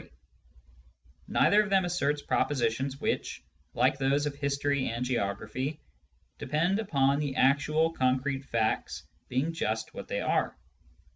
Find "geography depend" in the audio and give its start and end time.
5.05-6.79